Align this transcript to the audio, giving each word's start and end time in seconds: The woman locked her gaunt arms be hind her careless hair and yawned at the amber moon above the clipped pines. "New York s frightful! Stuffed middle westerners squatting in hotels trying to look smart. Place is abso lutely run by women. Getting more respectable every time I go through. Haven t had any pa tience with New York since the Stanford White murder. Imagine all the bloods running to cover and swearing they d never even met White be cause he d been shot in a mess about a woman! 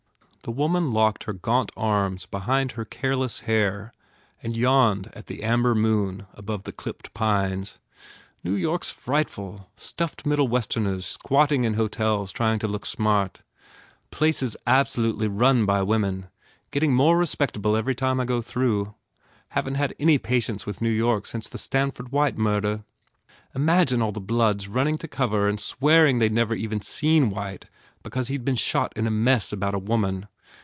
The 0.43 0.49
woman 0.51 0.89
locked 0.89 1.25
her 1.25 1.33
gaunt 1.33 1.71
arms 1.77 2.25
be 2.25 2.39
hind 2.39 2.71
her 2.71 2.83
careless 2.83 3.41
hair 3.41 3.93
and 4.41 4.57
yawned 4.57 5.11
at 5.13 5.27
the 5.27 5.43
amber 5.43 5.75
moon 5.75 6.25
above 6.33 6.63
the 6.63 6.71
clipped 6.71 7.13
pines. 7.13 7.77
"New 8.43 8.55
York 8.55 8.81
s 8.83 8.89
frightful! 8.89 9.69
Stuffed 9.75 10.25
middle 10.25 10.47
westerners 10.47 11.05
squatting 11.05 11.63
in 11.63 11.75
hotels 11.75 12.31
trying 12.31 12.57
to 12.57 12.67
look 12.67 12.87
smart. 12.87 13.43
Place 14.09 14.41
is 14.41 14.57
abso 14.65 14.97
lutely 14.97 15.27
run 15.27 15.67
by 15.67 15.83
women. 15.83 16.25
Getting 16.71 16.91
more 16.95 17.19
respectable 17.19 17.75
every 17.75 17.93
time 17.93 18.19
I 18.19 18.25
go 18.25 18.41
through. 18.41 18.95
Haven 19.49 19.73
t 19.73 19.77
had 19.77 19.93
any 19.99 20.17
pa 20.17 20.31
tience 20.41 20.65
with 20.65 20.81
New 20.81 20.89
York 20.89 21.27
since 21.27 21.49
the 21.49 21.59
Stanford 21.59 22.11
White 22.11 22.39
murder. 22.39 22.83
Imagine 23.53 24.01
all 24.01 24.11
the 24.11 24.19
bloods 24.19 24.67
running 24.67 24.97
to 24.97 25.07
cover 25.07 25.47
and 25.47 25.59
swearing 25.59 26.17
they 26.17 26.29
d 26.29 26.33
never 26.33 26.55
even 26.55 26.79
met 27.03 27.29
White 27.31 27.65
be 28.03 28.09
cause 28.09 28.27
he 28.29 28.37
d 28.39 28.43
been 28.43 28.55
shot 28.55 28.91
in 28.97 29.05
a 29.05 29.11
mess 29.11 29.53
about 29.53 29.75
a 29.75 29.77
woman! 29.79 30.27